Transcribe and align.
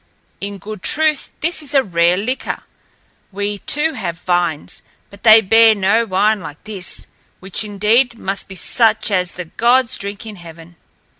In 0.39 0.57
good 0.57 0.81
truth 0.81 1.31
this 1.41 1.61
is 1.61 1.75
a 1.75 1.83
rare 1.83 2.17
liquor. 2.17 2.63
We, 3.31 3.59
too, 3.59 3.93
have 3.93 4.17
vines, 4.21 4.81
but 5.11 5.21
they 5.21 5.41
bear 5.41 5.75
no 5.75 6.07
wine 6.07 6.39
like 6.39 6.63
this, 6.63 7.05
which 7.39 7.63
indeed 7.63 8.17
must 8.17 8.47
be 8.47 8.55
such 8.55 9.11
as 9.11 9.33
the 9.33 9.45
gods 9.45 9.95
drink 9.99 10.25
in 10.25 10.37
heaven." 10.37 10.75